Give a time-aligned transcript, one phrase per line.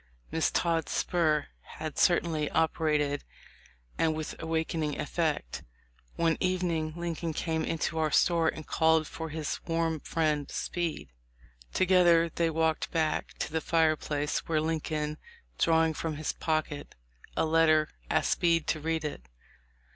[0.31, 3.23] Miss Todd's spur had certainly operated
[3.99, 5.61] and with awakening effect.
[6.15, 11.09] One evening Lincoln came into our store and called for his warm friend Speed.
[11.71, 15.19] Together they walked back to the fireplace, where Lincoln,
[15.59, 16.95] drawing from his pocket
[17.37, 19.27] a letter, asked Speed to read it.